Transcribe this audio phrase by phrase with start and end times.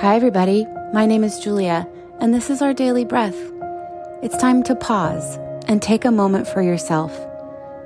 [0.00, 0.64] Hi, everybody.
[0.92, 1.84] My name is Julia,
[2.20, 3.34] and this is our daily breath.
[4.22, 7.12] It's time to pause and take a moment for yourself.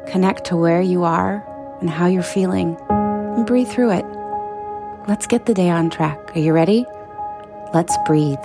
[0.09, 1.43] Connect to where you are
[1.81, 4.05] and how you're feeling, and breathe through it.
[5.09, 6.37] Let's get the day on track.
[6.37, 6.85] Are you ready?
[7.73, 8.45] Let's breathe.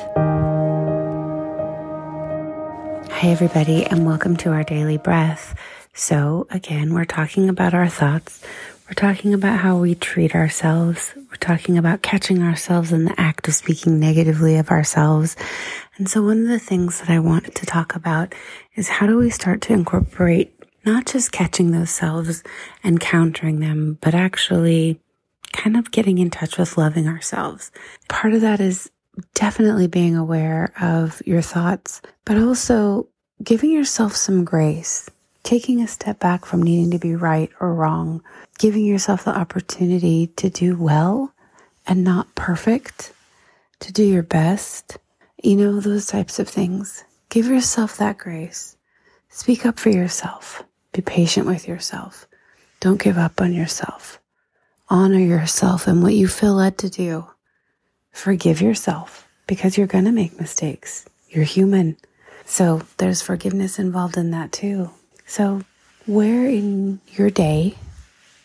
[3.12, 5.60] Hi, everybody, and welcome to our daily breath.
[5.94, 8.42] So, again, we're talking about our thoughts.
[8.88, 11.14] We're talking about how we treat ourselves.
[11.16, 15.36] We're talking about catching ourselves in the act of speaking negatively of ourselves.
[15.98, 18.34] And so, one of the things that I want to talk about
[18.76, 20.54] is how do we start to incorporate
[20.86, 22.44] not just catching those selves
[22.82, 25.02] and countering them, but actually
[25.52, 27.72] kind of getting in touch with loving ourselves.
[28.08, 28.90] Part of that is
[29.34, 33.10] definitely being aware of your thoughts, but also
[33.44, 35.10] giving yourself some grace,
[35.48, 38.22] taking a step back from needing to be right or wrong,
[38.60, 41.34] giving yourself the opportunity to do well
[41.88, 43.14] and not perfect,
[43.80, 44.98] to do your best,
[45.42, 47.06] you know, those types of things.
[47.30, 48.76] Give yourself that grace.
[49.30, 50.66] Speak up for yourself.
[50.92, 52.28] Be patient with yourself.
[52.82, 54.20] Don't give up on yourself.
[54.90, 57.26] Honor yourself and what you feel led to do.
[58.12, 61.06] Forgive yourself because you're going to make mistakes.
[61.30, 61.96] You're human.
[62.46, 64.92] So there's forgiveness involved in that too.
[65.28, 65.62] So,
[66.06, 67.76] where in your day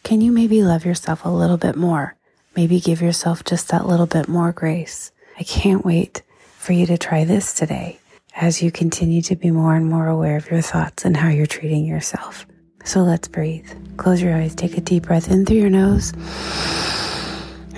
[0.02, 2.16] can you maybe love yourself a little bit more?
[2.56, 5.12] Maybe give yourself just that little bit more grace.
[5.38, 6.22] I can't wait
[6.58, 8.00] for you to try this today
[8.34, 11.46] as you continue to be more and more aware of your thoughts and how you're
[11.46, 12.46] treating yourself.
[12.84, 13.70] So let's breathe.
[13.96, 16.12] Close your eyes, take a deep breath in through your nose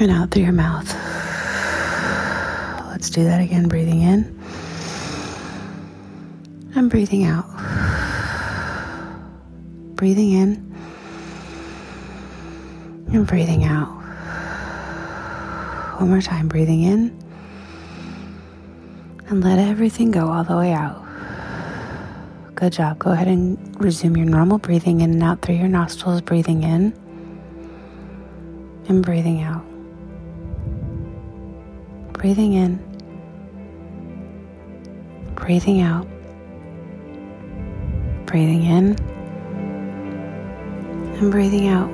[0.01, 0.89] and out through your mouth.
[2.89, 3.69] Let's do that again.
[3.69, 4.41] Breathing in
[6.75, 7.45] and breathing out.
[9.95, 10.77] Breathing in
[13.13, 13.89] and breathing out.
[16.01, 16.49] One more time.
[16.49, 17.17] Breathing in
[19.29, 21.03] and let everything go all the way out.
[22.55, 22.99] Good job.
[22.99, 26.21] Go ahead and resume your normal breathing in and out through your nostrils.
[26.21, 26.93] Breathing in
[28.89, 29.65] and breathing out.
[32.13, 32.95] Breathing in
[35.45, 36.07] breathing out,
[38.25, 38.97] breathing in,
[41.17, 41.91] and breathing out.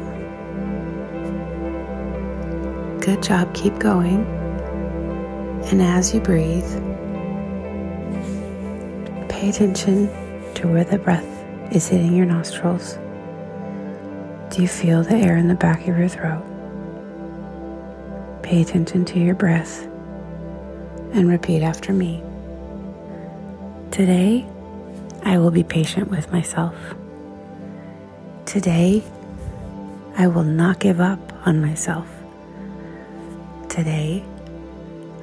[3.01, 4.27] Good job, keep going.
[5.71, 6.69] And as you breathe,
[9.29, 10.09] pay attention
[10.55, 11.27] to where the breath
[11.73, 12.99] is hitting your nostrils.
[14.51, 16.45] Do you feel the air in the back of your throat?
[18.43, 19.87] Pay attention to your breath
[21.13, 22.23] and repeat after me.
[23.91, 24.47] Today,
[25.23, 26.75] I will be patient with myself.
[28.51, 29.05] Today,
[30.17, 32.09] I will not give up on myself.
[33.69, 34.25] Today,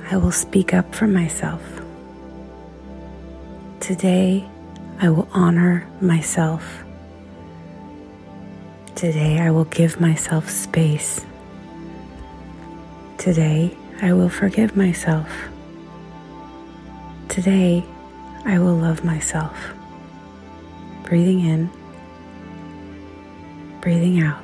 [0.09, 1.61] I will speak up for myself.
[3.81, 4.47] Today,
[5.01, 6.85] I will honor myself.
[8.95, 11.25] Today, I will give myself space.
[13.17, 15.29] Today, I will forgive myself.
[17.27, 17.83] Today,
[18.45, 19.73] I will love myself.
[21.03, 21.69] Breathing in,
[23.81, 24.43] breathing out,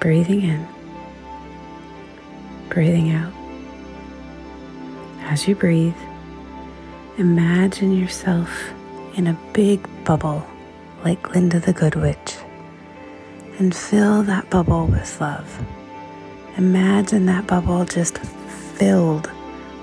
[0.00, 0.66] breathing in,
[2.68, 3.32] breathing out.
[5.22, 5.96] As you breathe,
[7.18, 8.70] imagine yourself
[9.14, 10.44] in a big bubble
[11.04, 12.36] like Glinda the Good Witch
[13.58, 15.64] and fill that bubble with love.
[16.56, 19.30] Imagine that bubble just filled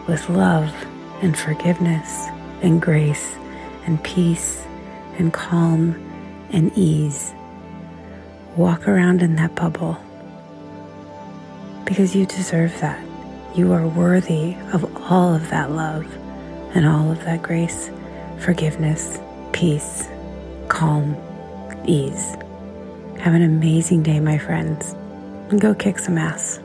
[0.08, 0.74] with love
[1.22, 2.28] and forgiveness
[2.62, 3.36] and grace
[3.86, 4.64] and peace
[5.18, 5.96] and calm
[6.52, 7.34] and ease.
[8.56, 9.98] Walk around in that bubble
[11.86, 13.04] because you deserve that.
[13.56, 16.06] You are worthy of all of that love
[16.76, 17.90] and all of that grace,
[18.40, 19.20] forgiveness,
[19.54, 20.08] peace,
[20.68, 21.18] calm,
[21.86, 22.36] ease.
[23.20, 24.94] Have an amazing day, my friends,
[25.50, 26.60] and go kick some ass.